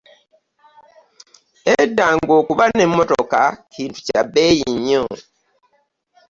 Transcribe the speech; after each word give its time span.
Edda 1.79 2.05
nga 2.19 2.33
okuba 2.41 2.63
n'emmotoka 2.69 3.41
kintu 3.73 3.99
kya 4.07 4.21
bbeeyi 4.25 4.65
nnyo. 4.75 5.03